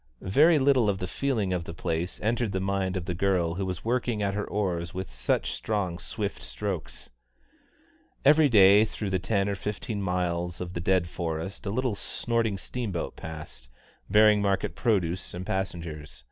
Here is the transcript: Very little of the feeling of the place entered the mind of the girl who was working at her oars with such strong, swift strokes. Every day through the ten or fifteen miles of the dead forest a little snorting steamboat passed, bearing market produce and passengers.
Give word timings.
Very 0.33 0.57
little 0.57 0.89
of 0.89 0.97
the 0.97 1.05
feeling 1.05 1.53
of 1.53 1.63
the 1.63 1.75
place 1.75 2.19
entered 2.23 2.53
the 2.53 2.59
mind 2.59 2.97
of 2.97 3.05
the 3.05 3.13
girl 3.13 3.53
who 3.53 3.67
was 3.67 3.85
working 3.85 4.23
at 4.23 4.33
her 4.33 4.45
oars 4.49 4.95
with 4.95 5.07
such 5.11 5.51
strong, 5.51 5.99
swift 5.99 6.41
strokes. 6.41 7.11
Every 8.25 8.49
day 8.49 8.83
through 8.83 9.11
the 9.11 9.19
ten 9.19 9.47
or 9.47 9.53
fifteen 9.53 10.01
miles 10.01 10.59
of 10.59 10.73
the 10.73 10.79
dead 10.81 11.07
forest 11.07 11.67
a 11.67 11.69
little 11.69 11.93
snorting 11.93 12.57
steamboat 12.57 13.15
passed, 13.15 13.69
bearing 14.09 14.41
market 14.41 14.73
produce 14.75 15.35
and 15.35 15.45
passengers. 15.45 16.19